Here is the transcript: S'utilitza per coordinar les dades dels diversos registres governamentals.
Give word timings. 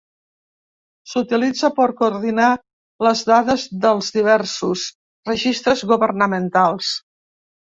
S'utilitza 1.11 1.69
per 1.79 1.85
coordinar 1.99 2.47
les 3.09 3.21
dades 3.33 3.67
dels 3.85 4.09
diversos 4.17 4.87
registres 5.33 5.85
governamentals. 5.93 6.91